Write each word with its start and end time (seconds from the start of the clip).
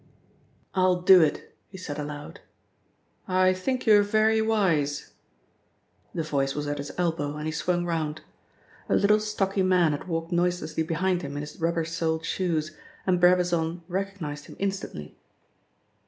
"I'll 0.73 0.99
do 1.03 1.21
it," 1.21 1.55
he 1.69 1.77
said 1.77 1.99
aloud. 1.99 2.39
"I 3.27 3.53
think 3.53 3.85
you're 3.85 4.01
very 4.01 4.41
wise." 4.41 5.11
The 6.15 6.23
voice 6.23 6.55
was 6.55 6.65
at 6.65 6.79
his 6.79 6.91
elbow 6.97 7.35
and 7.35 7.45
he 7.45 7.51
swung 7.51 7.85
round. 7.85 8.21
A 8.89 8.95
little, 8.95 9.19
stocky 9.19 9.61
man 9.61 9.91
had 9.91 10.07
walked 10.07 10.31
noiselessly 10.31 10.81
behind 10.81 11.21
him 11.21 11.35
in 11.37 11.41
his 11.41 11.61
rubber 11.61 11.85
soled 11.85 12.25
shoes, 12.25 12.75
and 13.05 13.21
Brabazon 13.21 13.83
recognised 13.87 14.45
him 14.47 14.55
instantly. 14.57 15.19